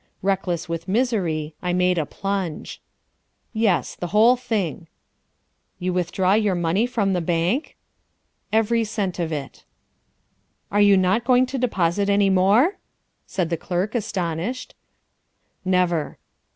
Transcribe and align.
Reckless 0.23 0.67
with 0.67 0.87
misery, 0.87 1.53
I 1.61 1.73
made 1.73 1.99
a 1.99 2.07
plunge. 2.07 2.81
"Yes, 3.53 3.93
the 3.93 4.07
whole 4.07 4.35
thing." 4.35 4.87
"You 5.77 5.93
withdraw 5.93 6.33
your 6.33 6.55
money 6.55 6.87
from 6.87 7.13
the 7.13 7.21
bank?" 7.21 7.77
"Every 8.51 8.83
cent 8.83 9.19
of 9.19 9.31
it." 9.31 9.63
"Are 10.71 10.81
you 10.81 10.97
not 10.97 11.23
going 11.23 11.45
to 11.45 11.57
deposit 11.59 12.09
any 12.09 12.31
more?" 12.31 12.79
said 13.27 13.51
the 13.51 13.57
clerk, 13.57 13.93
astonished. 13.93 14.73
"Never." 15.63 16.17